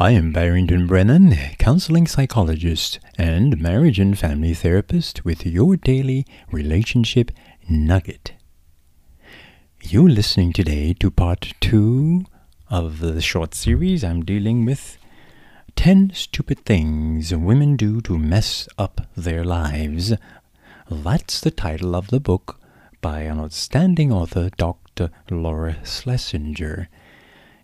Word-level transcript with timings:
I 0.00 0.12
am 0.12 0.32
Barrington 0.32 0.86
Brennan, 0.86 1.36
counseling 1.58 2.06
psychologist 2.06 2.98
and 3.18 3.60
marriage 3.60 3.98
and 4.00 4.18
family 4.18 4.54
therapist 4.54 5.26
with 5.26 5.44
your 5.44 5.76
daily 5.76 6.24
relationship 6.50 7.30
nugget. 7.68 8.32
You're 9.82 10.08
listening 10.08 10.54
today 10.54 10.94
to 10.94 11.10
part 11.10 11.52
two 11.60 12.24
of 12.70 13.00
the 13.00 13.20
short 13.20 13.54
series 13.54 14.02
I'm 14.02 14.24
dealing 14.24 14.64
with 14.64 14.96
10 15.76 16.12
Stupid 16.14 16.64
Things 16.64 17.36
Women 17.36 17.76
Do 17.76 18.00
to 18.00 18.16
Mess 18.16 18.70
Up 18.78 19.02
Their 19.14 19.44
Lives. 19.44 20.14
That's 20.90 21.42
the 21.42 21.50
title 21.50 21.94
of 21.94 22.08
the 22.08 22.20
book 22.20 22.58
by 23.02 23.20
an 23.20 23.38
outstanding 23.38 24.10
author, 24.10 24.48
Dr. 24.56 25.10
Laura 25.30 25.76
Schlesinger. 25.84 26.88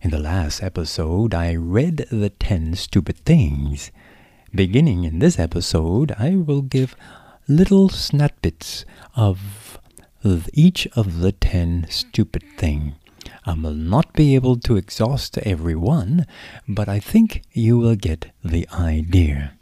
In 0.02 0.10
the 0.10 0.18
last 0.18 0.62
episode, 0.62 1.32
I 1.32 1.54
read 1.54 2.06
the 2.10 2.28
10 2.28 2.74
stupid 2.74 3.16
things. 3.24 3.90
Beginning 4.54 5.04
in 5.04 5.20
this 5.20 5.38
episode, 5.38 6.12
I 6.18 6.36
will 6.36 6.60
give 6.60 6.94
little 7.48 7.88
snippets 7.88 8.84
of 9.14 9.80
each 10.52 10.86
of 10.88 11.20
the 11.20 11.32
10 11.32 11.86
stupid 11.88 12.44
things. 12.58 12.94
I 13.46 13.54
will 13.54 13.74
not 13.74 14.12
be 14.12 14.34
able 14.34 14.56
to 14.58 14.76
exhaust 14.76 15.38
every 15.38 15.74
one, 15.74 16.26
but 16.68 16.88
I 16.88 17.00
think 17.00 17.42
you 17.52 17.78
will 17.78 17.96
get 17.96 18.32
the 18.44 18.68
idea. 18.72 19.52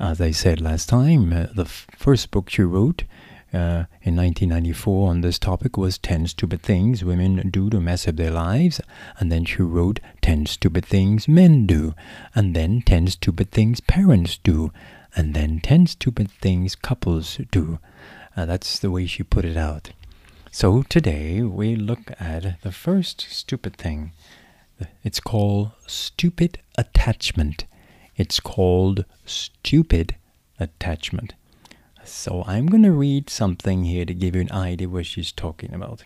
As 0.00 0.20
I 0.20 0.30
said 0.30 0.60
last 0.60 0.88
time, 0.88 1.32
uh, 1.32 1.46
the 1.54 1.66
first 1.66 2.30
book 2.30 2.48
she 2.48 2.62
wrote 2.62 3.04
uh, 3.52 3.84
in 4.02 4.16
1994 4.16 5.10
on 5.10 5.20
this 5.20 5.38
topic 5.38 5.76
was 5.76 5.98
10 5.98 6.26
Stupid 6.28 6.62
Things 6.62 7.04
Women 7.04 7.50
Do 7.50 7.68
to 7.70 7.80
Mess 7.80 8.08
Up 8.08 8.16
Their 8.16 8.30
Lives. 8.30 8.80
And 9.18 9.30
then 9.30 9.44
she 9.44 9.62
wrote 9.62 10.00
10 10.22 10.46
Stupid 10.46 10.86
Things 10.86 11.28
Men 11.28 11.66
Do. 11.66 11.94
And 12.34 12.56
then 12.56 12.82
10 12.82 13.08
Stupid 13.08 13.50
Things 13.50 13.80
Parents 13.80 14.38
Do. 14.38 14.72
And 15.14 15.34
then 15.34 15.60
10 15.60 15.86
Stupid 15.88 16.30
Things 16.30 16.74
Couples 16.74 17.38
Do. 17.50 17.78
Uh, 18.36 18.46
that's 18.46 18.78
the 18.78 18.90
way 18.90 19.06
she 19.06 19.22
put 19.22 19.44
it 19.44 19.56
out. 19.56 19.92
So 20.50 20.82
today 20.82 21.42
we 21.42 21.76
look 21.76 22.10
at 22.18 22.60
the 22.62 22.72
first 22.72 23.20
stupid 23.30 23.76
thing. 23.76 24.12
It's 25.02 25.20
called 25.20 25.72
stupid 25.86 26.58
attachment. 26.76 27.66
It's 28.16 28.40
called 28.40 29.04
stupid 29.24 30.16
attachment. 30.58 31.34
So 32.04 32.42
I'm 32.46 32.66
going 32.66 32.82
to 32.82 32.90
read 32.90 33.30
something 33.30 33.84
here 33.84 34.04
to 34.04 34.12
give 34.12 34.34
you 34.34 34.40
an 34.42 34.52
idea 34.52 34.88
what 34.88 35.06
she's 35.06 35.30
talking 35.30 35.72
about. 35.72 36.02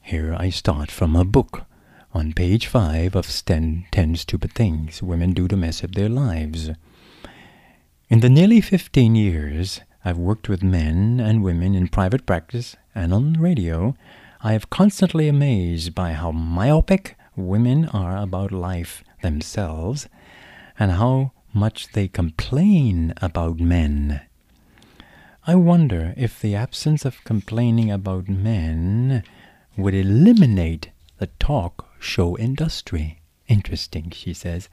Here 0.00 0.34
I 0.38 0.50
start 0.50 0.90
from 0.90 1.16
a 1.16 1.24
book 1.24 1.62
on 2.12 2.34
page 2.34 2.66
5 2.66 3.16
of 3.16 3.44
10, 3.44 3.86
10 3.90 4.16
Stupid 4.16 4.52
Things 4.52 5.02
Women 5.02 5.32
Do 5.32 5.48
to 5.48 5.56
Mess 5.56 5.82
Up 5.82 5.92
Their 5.92 6.10
Lives. 6.10 6.70
In 8.08 8.20
the 8.20 8.28
nearly 8.28 8.60
15 8.60 9.14
years 9.14 9.80
I've 10.04 10.18
worked 10.18 10.48
with 10.48 10.62
men 10.62 11.18
and 11.18 11.42
women 11.42 11.74
in 11.74 11.88
private 11.88 12.26
practice 12.26 12.76
and 12.94 13.14
on 13.14 13.34
radio, 13.34 13.94
I 14.42 14.52
have 14.52 14.70
constantly 14.70 15.28
amazed 15.28 15.94
by 15.94 16.12
how 16.12 16.30
myopic 16.30 17.16
women 17.36 17.86
are 17.88 18.18
about 18.18 18.52
life 18.52 19.02
themselves 19.22 20.08
and 20.78 20.92
how 20.92 21.32
much 21.54 21.92
they 21.92 22.08
complain 22.08 23.14
about 23.22 23.60
men. 23.60 24.20
I 25.50 25.56
wonder 25.56 26.14
if 26.16 26.40
the 26.40 26.54
absence 26.54 27.04
of 27.04 27.24
complaining 27.24 27.90
about 27.90 28.28
men 28.28 29.24
would 29.76 29.94
eliminate 29.96 30.90
the 31.18 31.26
talk 31.40 31.88
show 31.98 32.38
industry. 32.38 33.18
Interesting, 33.48 34.12
she 34.12 34.32
says. 34.32 34.68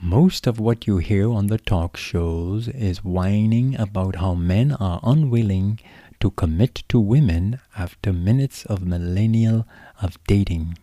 Most 0.00 0.46
of 0.46 0.58
what 0.58 0.86
you 0.86 0.96
hear 0.96 1.30
on 1.30 1.48
the 1.48 1.58
talk 1.58 1.98
shows 1.98 2.66
is 2.68 3.04
whining 3.04 3.78
about 3.78 4.16
how 4.16 4.32
men 4.32 4.72
are 4.72 5.00
unwilling 5.02 5.78
to 6.20 6.30
commit 6.30 6.82
to 6.88 6.98
women 6.98 7.60
after 7.76 8.10
minutes 8.10 8.64
of 8.64 8.86
millennial 8.86 9.66
of 10.00 10.16
dating. 10.26 10.78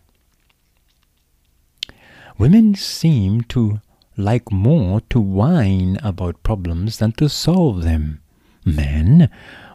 Women 2.38 2.76
seem 2.76 3.42
to 3.46 3.82
like 4.16 4.52
more 4.52 5.02
to 5.10 5.20
whine 5.20 5.98
about 6.04 6.44
problems 6.44 7.00
than 7.00 7.14
to 7.14 7.28
solve 7.28 7.82
them. 7.82 8.22
Men 8.68 9.30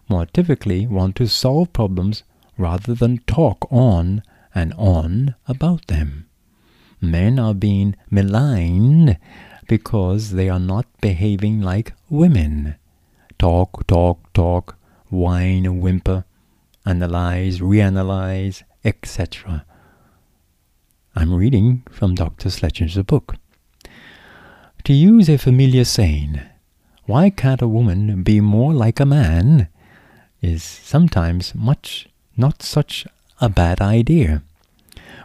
more 0.08 0.26
typically 0.26 0.86
want 0.86 1.16
to 1.16 1.26
solve 1.26 1.72
problems 1.72 2.24
rather 2.58 2.94
than 2.94 3.18
talk 3.26 3.66
on 3.70 4.22
and 4.54 4.74
on 4.74 5.34
about 5.48 5.86
them. 5.86 6.28
Men 7.00 7.38
are 7.38 7.54
being 7.54 7.96
maligned 8.10 9.18
because 9.66 10.32
they 10.32 10.50
are 10.50 10.60
not 10.60 10.86
behaving 11.00 11.62
like 11.62 11.94
women. 12.10 12.74
Talk, 13.38 13.86
talk, 13.86 14.32
talk, 14.34 14.76
whine, 15.08 15.80
whimper, 15.80 16.24
analyze, 16.84 17.60
reanalyze, 17.60 18.62
etc. 18.84 19.64
I'm 21.16 21.32
reading 21.32 21.82
from 21.90 22.14
Dr. 22.14 22.50
Schlesinger's 22.50 23.02
book. 23.04 23.36
To 24.84 24.92
use 24.92 25.28
a 25.30 25.38
familiar 25.38 25.84
saying, 25.84 26.40
why 27.06 27.30
can't 27.30 27.62
a 27.62 27.68
woman 27.68 28.22
be 28.22 28.40
more 28.40 28.72
like 28.72 29.00
a 29.00 29.06
man? 29.06 29.68
is 30.40 30.62
sometimes 30.62 31.54
much 31.54 32.08
not 32.36 32.62
such 32.62 33.06
a 33.40 33.48
bad 33.48 33.80
idea. 33.80 34.42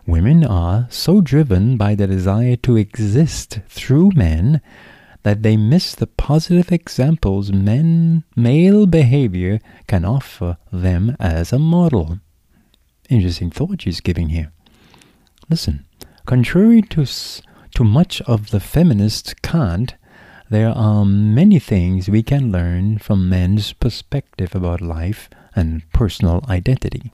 Women 0.05 0.45
are 0.45 0.87
so 0.89 1.21
driven 1.21 1.75
by 1.75 1.95
the 1.95 2.07
desire 2.07 2.55
to 2.57 2.77
exist 2.77 3.59
through 3.67 4.11
men 4.15 4.61
that 5.23 5.43
they 5.43 5.57
miss 5.57 5.93
the 5.95 6.07
positive 6.07 6.71
examples 6.71 7.51
men 7.51 8.23
male 8.35 8.85
behavior 8.85 9.59
can 9.87 10.05
offer 10.05 10.57
them 10.71 11.17
as 11.19 11.51
a 11.51 11.59
model. 11.59 12.19
Interesting 13.09 13.49
thought 13.49 13.81
she's 13.81 13.99
giving 13.99 14.29
here. 14.29 14.51
Listen, 15.49 15.85
contrary 16.25 16.81
to 16.81 17.05
to 17.05 17.83
much 17.83 18.21
of 18.21 18.51
the 18.51 18.59
feminist 18.59 19.41
cant, 19.41 19.95
there 20.49 20.69
are 20.69 21.03
many 21.03 21.59
things 21.59 22.09
we 22.09 22.23
can 22.23 22.51
learn 22.51 22.97
from 22.99 23.29
men's 23.29 23.73
perspective 23.73 24.55
about 24.55 24.79
life 24.79 25.29
and 25.55 25.83
personal 25.91 26.43
identity. 26.47 27.11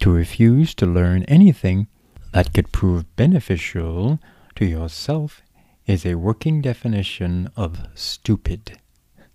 To 0.00 0.10
refuse 0.10 0.74
to 0.76 0.86
learn 0.86 1.22
anything 1.24 1.86
that 2.32 2.52
could 2.52 2.72
prove 2.72 3.14
beneficial 3.14 4.18
to 4.56 4.64
yourself 4.64 5.42
is 5.86 6.04
a 6.04 6.16
working 6.16 6.60
definition 6.60 7.48
of 7.56 7.86
stupid. 7.94 8.78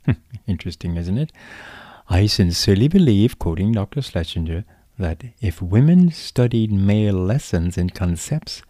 Interesting, 0.47 0.97
isn't 0.97 1.17
it? 1.17 1.31
I 2.09 2.25
sincerely 2.25 2.87
believe, 2.87 3.39
quoting 3.39 3.71
Dr. 3.71 4.01
Schlesinger, 4.01 4.65
that 4.99 5.23
if 5.39 5.61
women 5.61 6.11
studied 6.11 6.71
male 6.71 7.13
lessons 7.13 7.77
in 7.77 7.89
concepts 7.89 8.61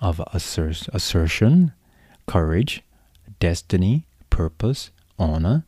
of 0.00 0.20
assert- 0.32 0.88
assertion, 0.94 1.72
courage, 2.26 2.82
destiny, 3.38 4.06
purpose, 4.30 4.90
honor, 5.18 5.64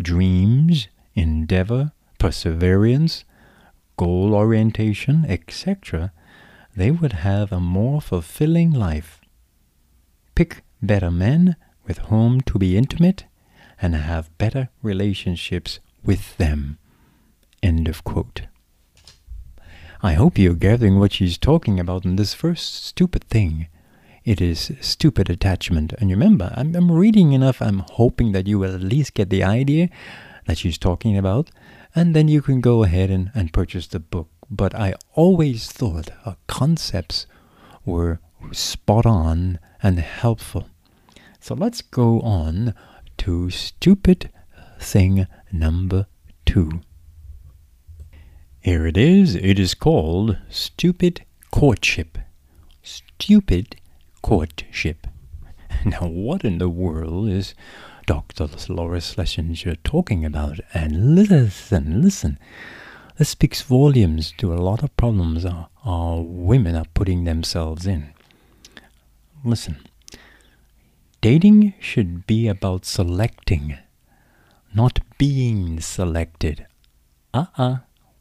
dreams, 0.00 0.88
endeavor, 1.14 1.92
perseverance, 2.18 3.24
goal 3.96 4.34
orientation, 4.34 5.24
etc., 5.28 6.12
they 6.74 6.90
would 6.90 7.14
have 7.14 7.52
a 7.52 7.60
more 7.60 8.00
fulfilling 8.00 8.70
life. 8.70 9.20
Pick 10.34 10.62
better 10.82 11.10
men 11.10 11.56
with 11.86 11.98
whom 12.10 12.42
to 12.42 12.58
be 12.58 12.76
intimate 12.76 13.24
and 13.80 13.94
have 13.94 14.36
better 14.36 14.68
relationships 14.82 15.80
with 16.04 16.36
them. 16.36 16.78
End 17.62 17.88
of 17.88 18.04
quote. 18.04 18.42
I 20.02 20.12
hope 20.12 20.38
you're 20.38 20.54
gathering 20.54 20.98
what 20.98 21.14
she's 21.14 21.38
talking 21.38 21.80
about 21.80 22.04
in 22.04 22.16
this 22.16 22.34
first 22.34 22.84
stupid 22.84 23.24
thing 23.24 23.68
it 24.26 24.40
is 24.40 24.72
stupid 24.80 25.30
attachment. 25.30 25.94
And 25.98 26.10
remember, 26.10 26.52
I'm, 26.56 26.74
I'm 26.74 26.90
reading 26.90 27.32
enough, 27.32 27.62
I'm 27.62 27.84
hoping 27.92 28.32
that 28.32 28.48
you 28.48 28.58
will 28.58 28.74
at 28.74 28.82
least 28.82 29.14
get 29.14 29.30
the 29.30 29.44
idea 29.44 29.88
that 30.46 30.58
she's 30.58 30.76
talking 30.76 31.16
about, 31.16 31.50
and 31.94 32.14
then 32.14 32.26
you 32.26 32.42
can 32.42 32.60
go 32.60 32.82
ahead 32.82 33.08
and, 33.08 33.30
and 33.34 33.52
purchase 33.52 33.86
the 33.86 34.00
book. 34.00 34.28
But 34.50 34.74
I 34.74 34.94
always 35.14 35.70
thought 35.70 36.10
her 36.24 36.36
concepts 36.48 37.26
were 37.84 38.18
spot 38.50 39.06
on 39.06 39.60
and 39.80 40.00
helpful. 40.00 40.68
So 41.38 41.54
let's 41.54 41.80
go 41.80 42.20
on 42.20 42.74
to 43.18 43.50
stupid 43.50 44.30
thing 44.80 45.28
number 45.52 46.06
two. 46.44 46.80
Here 48.60 48.86
it 48.86 48.96
is. 48.96 49.36
It 49.36 49.60
is 49.60 49.74
called 49.74 50.36
stupid 50.50 51.24
courtship. 51.52 52.18
Stupid 52.82 53.76
courtship. 54.26 55.06
Now, 55.84 56.08
what 56.08 56.44
in 56.44 56.58
the 56.58 56.68
world 56.68 57.28
is 57.28 57.54
Dr. 58.06 58.48
Laura 58.68 59.00
Schlesinger 59.00 59.76
talking 59.84 60.24
about? 60.24 60.58
And 60.74 61.14
listen, 61.14 62.02
listen. 62.02 62.38
This 63.18 63.28
speaks 63.28 63.62
volumes 63.62 64.32
to 64.38 64.52
a 64.52 64.58
lot 64.68 64.82
of 64.82 64.96
problems 64.96 65.44
our, 65.44 65.68
our 65.84 66.22
women 66.22 66.74
are 66.74 66.90
putting 66.92 67.22
themselves 67.22 67.86
in. 67.86 68.14
Listen, 69.44 69.76
Dating 71.20 71.74
should 71.78 72.26
be 72.26 72.48
about 72.48 72.84
selecting, 72.84 73.78
not 74.74 74.98
being 75.18 75.78
selected. 75.80 76.66
Uh 77.32 77.46
uh. 77.56 77.76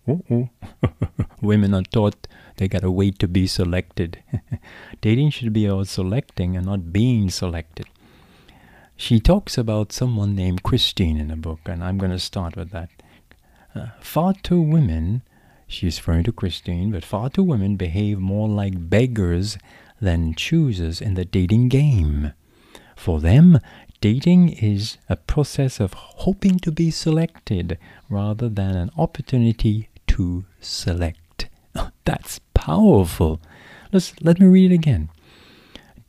Uh-uh. 0.07 0.45
Women 1.41 1.73
are 1.73 1.81
taught 1.81 2.27
they 2.57 2.67
gotta 2.67 2.91
wait 2.91 3.19
to 3.19 3.27
be 3.27 3.47
selected. 3.47 4.23
Dating 5.01 5.29
should 5.29 5.51
be 5.51 5.65
about 5.65 5.87
selecting 5.87 6.55
and 6.55 6.65
not 6.65 6.93
being 6.93 7.29
selected. 7.29 7.87
She 8.95 9.19
talks 9.19 9.57
about 9.57 9.91
someone 9.91 10.35
named 10.35 10.63
Christine 10.63 11.17
in 11.17 11.27
the 11.27 11.35
book, 11.35 11.59
and 11.65 11.83
I'm 11.83 11.99
to 11.99 12.19
start 12.19 12.55
with 12.55 12.69
that. 12.71 12.89
Uh, 13.73 13.87
far 13.99 14.33
too 14.33 14.61
women, 14.61 15.21
she's 15.67 15.97
referring 15.99 16.23
to 16.23 16.31
Christine, 16.31 16.91
but 16.91 17.03
far 17.03 17.29
too 17.29 17.43
women 17.43 17.75
behave 17.75 18.19
more 18.19 18.47
like 18.47 18.89
beggars 18.89 19.57
than 19.99 20.33
choosers 20.33 21.01
in 21.01 21.15
the 21.15 21.25
dating 21.25 21.67
game. 21.67 22.31
For 22.95 23.19
them, 23.19 23.59
dating 23.99 24.49
is 24.49 24.97
a 25.09 25.17
process 25.17 25.81
of 25.81 25.91
hoping 25.93 26.57
to 26.59 26.71
be 26.71 26.89
selected 26.89 27.77
rather 28.07 28.47
than 28.47 28.77
an 28.77 28.91
opportunity 28.97 29.89
to 30.15 30.45
select. 30.59 31.49
Oh, 31.77 31.89
that's 32.05 32.39
powerful. 32.53 33.41
Let's, 33.91 34.13
let 34.21 34.39
me 34.39 34.47
read 34.47 34.71
it 34.71 34.75
again. 34.75 35.09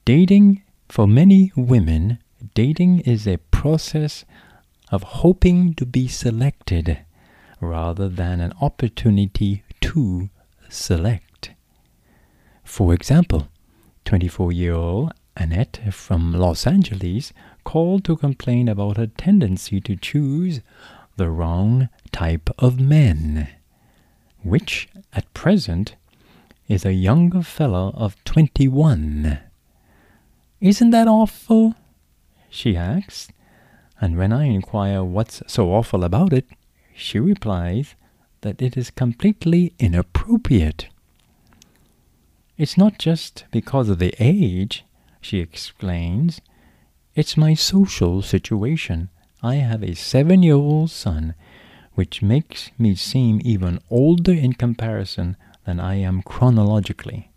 Dating, 0.05 0.63
for 0.89 1.09
many 1.09 1.51
women, 1.57 2.21
dating 2.55 3.01
is 3.01 3.27
a 3.27 3.39
process 3.51 4.25
of 4.93 5.03
hoping 5.03 5.75
to 5.75 5.85
be 5.85 6.07
selected 6.07 6.99
rather 7.61 8.09
than 8.09 8.41
an 8.41 8.53
opportunity 8.61 9.65
to 9.81 10.31
select. 10.69 11.51
For 12.63 12.95
example, 12.95 13.49
24 14.05 14.53
year 14.53 14.75
old 14.75 15.13
Annette 15.37 15.93
from 15.93 16.33
Los 16.33 16.65
Angeles 16.65 17.33
called 17.65 18.05
to 18.05 18.17
complain 18.17 18.69
about 18.69 18.99
her 18.99 19.09
tendency 19.09 19.81
to 19.81 19.97
choose 19.97 20.61
the 21.17 21.29
wrong 21.29 21.89
type 22.13 22.51
of 22.59 22.79
men, 22.79 23.49
which 24.47 24.89
at 25.13 25.33
present 25.35 25.97
is 26.69 26.85
a 26.85 26.93
younger 26.93 27.43
fellow 27.43 27.93
of 27.97 28.23
21. 28.25 29.39
Isn't 30.61 30.91
that 30.91 31.09
awful? 31.09 31.75
she 32.49 32.77
asks. 32.77 33.29
And 34.01 34.17
when 34.17 34.33
I 34.33 34.45
inquire 34.45 35.03
what's 35.03 35.43
so 35.47 35.73
awful 35.73 36.05
about 36.05 36.33
it, 36.33 36.47
she 36.95 37.19
replies 37.19 37.95
that 38.43 38.61
it 38.61 38.77
is 38.77 38.91
completely 38.91 39.75
inappropriate. 39.79 40.89
It's 42.57 42.79
not 42.79 42.99
just 42.99 43.45
because 43.51 43.89
of 43.89 43.99
the 43.99 44.15
age, 44.19 44.85
she 45.21 45.41
explains. 45.41 46.41
It's 47.15 47.37
my 47.37 47.55
social 47.55 48.23
situation. 48.23 49.09
I 49.43 49.57
have 49.57 49.83
a 49.83 49.95
seven 49.95 50.43
year 50.43 50.55
old 50.55 50.91
son, 50.91 51.35
which 51.97 52.23
makes 52.23 52.71
me 52.79 52.95
seem 52.95 53.41
even 53.43 53.81
older 53.91 54.33
in 54.33 54.53
comparison 54.53 55.35
than 55.65 55.81
I 55.81 55.95
am 55.95 56.23
chronologically. 56.23 57.31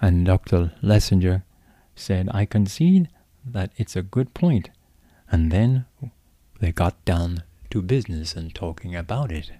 And 0.00 0.24
Dr. 0.24 0.72
Schlesinger 0.80 1.44
said, 1.96 2.28
I 2.32 2.46
concede 2.46 3.08
that 3.44 3.72
it's 3.76 3.96
a 3.96 4.02
good 4.02 4.34
point. 4.34 4.70
And 5.30 5.50
then 5.50 5.86
they 6.60 6.70
got 6.70 7.04
down 7.04 7.42
to 7.70 7.82
business 7.82 8.34
and 8.34 8.54
talking 8.54 8.94
about 8.94 9.32
it. 9.32 9.50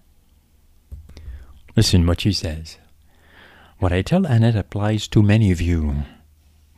Listen 1.76 2.06
what 2.06 2.20
she 2.20 2.32
says. 2.32 2.78
What 3.80 3.92
I 3.92 4.02
tell 4.02 4.24
Annette 4.24 4.56
applies 4.56 5.08
to 5.08 5.22
many 5.22 5.50
of 5.50 5.60
you. 5.60 6.04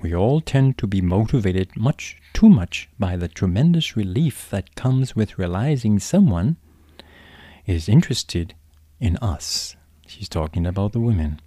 We 0.02 0.14
all 0.14 0.40
tend 0.40 0.78
to 0.78 0.86
be 0.86 1.02
motivated 1.02 1.76
much 1.76 2.16
too 2.32 2.48
much 2.48 2.88
by 2.98 3.16
the 3.16 3.28
tremendous 3.28 3.96
relief 3.96 4.48
that 4.50 4.74
comes 4.74 5.14
with 5.14 5.38
realizing 5.38 5.98
someone 5.98 6.56
is 7.66 7.88
interested 7.88 8.54
in 8.98 9.18
us. 9.18 9.76
She's 10.06 10.28
talking 10.28 10.66
about 10.66 10.92
the 10.92 11.00
women. 11.00 11.40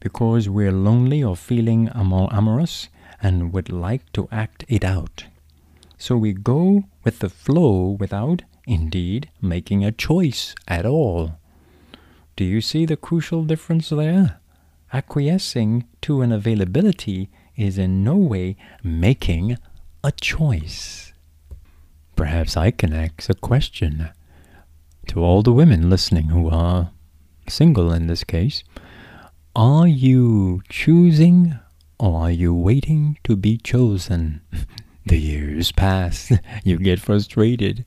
Because 0.00 0.48
we're 0.48 0.72
lonely 0.72 1.22
or 1.22 1.36
feeling 1.36 1.88
amorous 1.88 2.88
and 3.22 3.52
would 3.52 3.70
like 3.70 4.10
to 4.12 4.28
act 4.32 4.64
it 4.68 4.84
out. 4.84 5.26
So 5.98 6.16
we 6.16 6.32
go 6.32 6.84
with 7.04 7.18
the 7.18 7.28
flow 7.28 7.96
without, 7.98 8.42
indeed, 8.66 9.30
making 9.42 9.84
a 9.84 9.92
choice 9.92 10.54
at 10.66 10.86
all. 10.86 11.38
Do 12.36 12.44
you 12.44 12.60
see 12.60 12.86
the 12.86 12.96
crucial 12.96 13.44
difference 13.44 13.90
there? 13.90 14.40
Acquiescing 14.92 15.84
to 16.02 16.22
an 16.22 16.32
availability 16.32 17.30
is 17.56 17.78
in 17.78 18.04
no 18.04 18.16
way 18.16 18.56
making 18.82 19.56
a 20.04 20.12
choice. 20.12 21.12
Perhaps 22.14 22.56
I 22.56 22.70
can 22.70 22.92
ask 22.92 23.28
a 23.28 23.34
question 23.34 24.10
to 25.08 25.20
all 25.20 25.42
the 25.42 25.52
women 25.52 25.90
listening 25.90 26.28
who 26.28 26.48
are 26.48 26.90
single 27.48 27.92
in 27.92 28.06
this 28.06 28.24
case. 28.24 28.64
Are 29.54 29.86
you 29.86 30.62
choosing 30.68 31.58
or 31.98 32.20
are 32.22 32.30
you 32.30 32.54
waiting 32.54 33.18
to 33.24 33.36
be 33.36 33.56
chosen? 33.56 34.42
the 35.06 35.18
years 35.18 35.72
pass, 35.72 36.32
you 36.64 36.78
get 36.78 37.00
frustrated. 37.00 37.84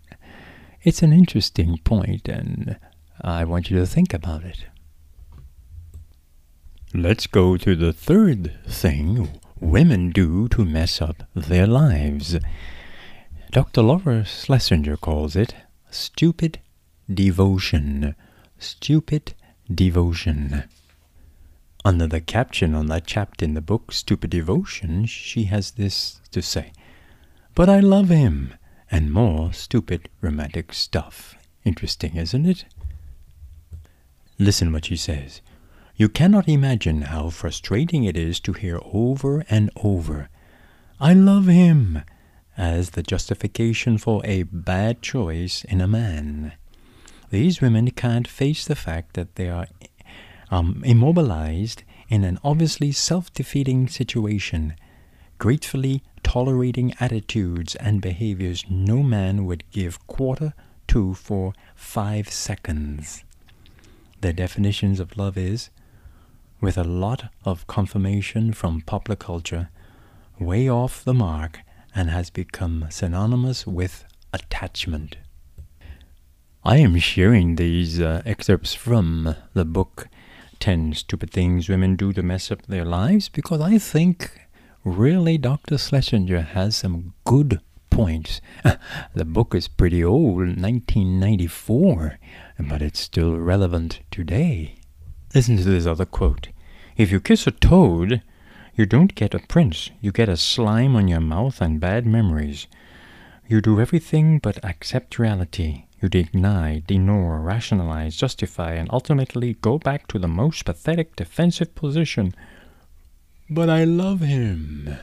It's 0.84 1.04
an 1.04 1.12
interesting 1.12 1.78
point, 1.80 2.30
and 2.30 2.80
I 3.22 3.44
want 3.44 3.70
you 3.70 3.78
to 3.78 3.86
think 3.86 4.14
about 4.14 4.44
it. 4.44 4.66
Let's 6.94 7.28
go 7.28 7.58
to 7.58 7.76
the 7.76 7.94
third 7.94 8.54
thing 8.66 9.39
women 9.60 10.12
do 10.12 10.48
to 10.50 10.66
mess 10.66 11.02
up 11.02 11.24
their 11.34 11.68
lives. 11.68 12.38
Dr. 13.52 13.82
Laura 13.82 14.26
Schlesinger 14.26 14.98
calls 14.98 15.36
it 15.36 15.56
stupid 15.92 16.60
devotion. 17.12 18.16
Stupid 18.58 19.34
devotion. 19.74 20.64
Under 21.86 22.08
the 22.08 22.20
caption 22.20 22.76
on 22.76 22.88
that 22.88 23.08
chapter 23.08 23.46
in 23.46 23.54
the 23.54 23.62
book, 23.62 23.92
Stupid 23.92 24.30
Devotion, 24.32 25.06
she 25.06 25.46
has 25.46 25.72
this 25.72 26.20
to 26.32 26.42
say 26.42 26.74
But 27.56 27.70
I 27.70 27.80
love 27.80 28.10
him, 28.10 28.54
and 28.92 29.14
more 29.14 29.54
stupid 29.54 30.10
romantic 30.20 30.74
stuff. 30.74 31.36
Interesting, 31.64 32.18
isn't 32.18 32.46
it? 32.46 32.66
Listen 34.38 34.74
what 34.74 34.86
she 34.86 34.98
says. 34.98 35.42
You 36.00 36.08
cannot 36.08 36.48
imagine 36.48 37.02
how 37.02 37.30
frustrating 37.30 38.06
it 38.06 38.16
is 38.16 38.40
to 38.42 38.54
hear 38.54 38.80
over 38.94 39.44
and 39.50 39.70
over, 39.84 40.30
I 40.98 41.12
love 41.12 41.48
him, 41.48 42.04
as 42.58 42.92
the 42.92 43.04
justification 43.04 43.98
for 43.98 44.22
a 44.24 44.44
bad 44.44 45.02
choice 45.02 45.66
in 45.66 45.82
a 45.82 45.90
man. 45.90 46.54
These 47.32 47.60
women 47.60 47.92
can't 47.92 48.30
face 48.30 48.66
the 48.66 48.78
fact 48.78 49.16
that 49.16 49.36
they 49.36 49.50
are 49.50 49.68
um, 50.50 50.82
immobilized 50.86 51.84
in 52.08 52.24
an 52.24 52.40
obviously 52.46 52.94
self 52.94 53.34
defeating 53.34 53.90
situation, 53.90 54.76
gratefully 55.38 56.02
tolerating 56.24 56.94
attitudes 57.02 57.76
and 57.76 58.02
behaviors 58.02 58.64
no 58.70 59.04
man 59.04 59.46
would 59.46 59.70
give 59.72 60.08
quarter 60.08 60.54
to 60.88 61.14
for 61.14 61.52
five 61.76 62.30
seconds. 62.30 63.26
Their 64.22 64.32
definitions 64.32 65.02
of 65.02 65.18
love 65.18 65.38
is, 65.38 65.70
with 66.62 66.78
a 66.78 66.84
lot 66.84 67.32
of 67.46 67.68
confirmation 67.68 68.54
from 68.54 68.82
popular 68.82 69.16
culture, 69.16 69.70
way 70.40 70.70
off 70.70 71.04
the 71.04 71.14
mark 71.14 71.60
and 71.96 72.10
has 72.10 72.30
become 72.30 72.86
synonymous 72.90 73.66
with 73.66 74.06
attachment. 74.34 75.18
I 76.64 76.78
am 76.78 76.98
sharing 77.00 77.56
these 77.56 78.02
uh, 78.02 78.22
excerpts 78.26 78.74
from 78.74 79.36
the 79.54 79.66
book 79.66 80.08
10 80.60 80.94
Stupid 80.94 81.32
Things 81.32 81.70
Women 81.70 81.96
Do 81.96 82.12
to 82.14 82.22
Mess 82.22 82.52
Up 82.52 82.66
Their 82.66 82.86
Lives 82.86 83.30
because 83.30 83.62
I 83.62 83.78
think 83.78 84.48
really 84.84 85.38
Dr. 85.38 85.78
Schlesinger 85.78 86.42
has 86.42 86.76
some 86.76 87.14
good 87.24 87.62
points. 87.90 88.42
the 89.14 89.26
book 89.26 89.56
is 89.56 89.68
pretty 89.68 90.04
old, 90.04 90.40
1994, 90.40 92.20
but 92.60 92.82
it's 92.82 93.00
still 93.00 93.38
relevant 93.38 94.02
today. 94.12 94.79
Listen 95.36 95.58
to 95.58 95.64
this 95.64 95.86
other 95.86 96.06
quote 96.06 96.50
If 96.98 97.12
you 97.12 97.20
kiss 97.20 97.46
a 97.46 97.52
toad, 97.52 98.24
you 98.76 98.88
don't 98.88 99.14
get 99.14 99.36
a 99.36 99.40
prince, 99.40 99.92
you 100.02 100.12
get 100.12 100.28
a 100.28 100.36
slime 100.38 100.96
on 100.96 101.08
your 101.08 101.20
mouth 101.20 101.62
and 101.62 101.80
bad 101.80 102.08
memories. 102.08 102.66
You 103.48 103.62
do 103.62 103.80
everything 103.80 104.40
but 104.40 104.64
accept 104.64 105.20
reality. 105.20 105.86
You 106.02 106.10
deny, 106.10 106.82
deny, 106.88 107.38
rationalize, 107.38 108.16
justify, 108.16 108.74
and 108.74 108.90
ultimately 108.92 109.56
go 109.56 109.78
back 109.78 110.08
to 110.08 110.18
the 110.18 110.28
most 110.28 110.66
pathetic 110.66 111.16
defensive 111.16 111.76
position. 111.76 112.34
But 113.50 113.70
I 113.70 113.84
love 113.84 114.22
him. 114.22 114.98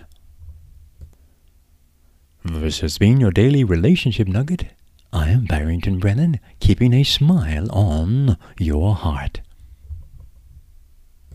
This 2.45 2.80
has 2.80 2.99
been 2.99 3.21
your 3.21 3.30
daily 3.33 3.62
relationship 3.62 4.26
nugget. 4.26 4.66
I 5.12 5.28
am 5.28 5.45
Barrington 5.45 5.99
Brennan, 5.99 6.40
keeping 6.59 6.95
a 6.95 7.04
smile 7.04 7.71
on 7.71 8.38
your 8.59 8.95
heart. 8.95 9.40